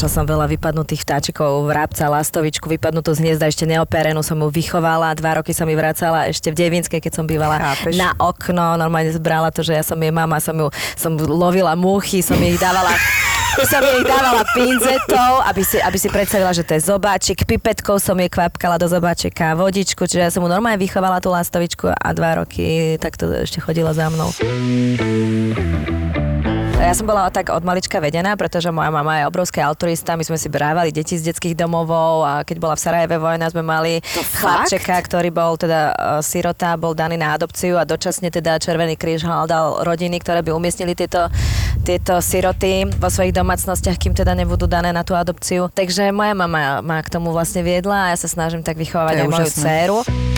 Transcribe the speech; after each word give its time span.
Našla 0.00 0.16
som 0.16 0.24
veľa 0.24 0.48
vypadnutých 0.56 1.04
vtáčikov, 1.04 1.68
vrabca, 1.68 2.08
lastovičku, 2.08 2.72
vypadnutú 2.72 3.12
z 3.12 3.20
hniezda, 3.20 3.52
ešte 3.52 3.68
neoperenú 3.68 4.24
som 4.24 4.40
ju 4.40 4.48
vychovala, 4.48 5.12
dva 5.12 5.36
roky 5.36 5.52
som 5.52 5.68
ju 5.68 5.76
vracala 5.76 6.24
ešte 6.24 6.48
v 6.48 6.56
Devinske, 6.56 7.04
keď 7.04 7.20
som 7.20 7.28
bývala 7.28 7.60
Chápeš. 7.60 8.00
na 8.00 8.16
okno, 8.16 8.80
normálne 8.80 9.12
zbrala 9.12 9.52
to, 9.52 9.60
že 9.60 9.76
ja 9.76 9.84
som 9.84 10.00
jej 10.00 10.08
mama, 10.08 10.40
som 10.40 10.56
ju, 10.56 10.72
som 10.96 11.20
lovila 11.20 11.76
muchy, 11.76 12.24
som 12.24 12.40
jej 12.40 12.56
dávala 12.56 12.96
som 13.68 13.84
jej 13.84 14.00
dávala 14.00 14.40
pinzetou, 14.56 15.44
aby 15.44 15.60
si, 15.68 15.76
aby 15.76 15.98
si 16.00 16.08
predstavila, 16.08 16.56
že 16.56 16.64
to 16.64 16.80
je 16.80 16.96
zobáčik. 16.96 17.44
Pipetkou 17.44 18.00
som 18.00 18.16
jej 18.16 18.32
kvapkala 18.32 18.80
do 18.80 18.88
zobáčika 18.88 19.52
vodičku, 19.52 20.08
čiže 20.08 20.24
ja 20.24 20.32
som 20.32 20.40
mu 20.40 20.48
normálne 20.48 20.80
vychovala 20.80 21.20
tú 21.20 21.28
lastovičku 21.28 21.92
a 21.92 22.08
dva 22.16 22.40
roky 22.40 22.96
takto 22.96 23.28
ešte 23.28 23.60
chodila 23.60 23.92
za 23.92 24.08
mnou. 24.08 24.32
Ja 26.90 26.98
som 26.98 27.06
bola 27.06 27.30
tak 27.30 27.54
od 27.54 27.62
malička 27.62 28.02
vedená, 28.02 28.34
pretože 28.34 28.66
moja 28.74 28.90
mama 28.90 29.22
je 29.22 29.30
obrovská 29.30 29.62
altruista, 29.62 30.18
my 30.18 30.26
sme 30.26 30.34
si 30.34 30.50
brávali 30.50 30.90
deti 30.90 31.14
z 31.14 31.30
detských 31.30 31.54
domovov 31.54 32.26
a 32.26 32.32
keď 32.42 32.58
bola 32.58 32.74
v 32.74 32.82
Sarajeve 32.82 33.14
vojna, 33.14 33.46
sme 33.46 33.62
mali 33.62 34.02
chlapčeka, 34.42 34.98
ktorý 34.98 35.30
bol 35.30 35.54
teda 35.54 35.94
e, 35.94 36.26
sirota, 36.26 36.74
bol 36.74 36.98
daný 36.98 37.14
na 37.14 37.38
adopciu 37.38 37.78
a 37.78 37.86
dočasne 37.86 38.34
teda 38.34 38.58
Červený 38.58 38.98
kríž 38.98 39.22
hľadal 39.22 39.86
rodiny, 39.86 40.18
ktoré 40.18 40.42
by 40.42 40.50
umiestnili 40.50 40.98
tieto, 40.98 41.30
tieto 41.86 42.18
siroty 42.18 42.90
vo 42.98 43.06
svojich 43.06 43.38
domácnostiach, 43.38 43.94
kým 43.94 44.18
teda 44.18 44.34
nebudú 44.34 44.66
dané 44.66 44.90
na 44.90 45.06
tú 45.06 45.14
adopciu. 45.14 45.70
Takže 45.70 46.10
moja 46.10 46.34
mama 46.34 46.82
ma 46.82 46.98
k 47.06 47.12
tomu 47.14 47.30
vlastne 47.30 47.62
viedla 47.62 48.10
a 48.10 48.18
ja 48.18 48.18
sa 48.18 48.26
snažím 48.26 48.66
tak 48.66 48.74
To 48.74 48.82
vychovávať 48.82 49.14
je 49.14 49.22
aj 49.22 49.30
moju 49.30 49.46
úžasné. 49.46 49.62
dceru. 49.62 50.29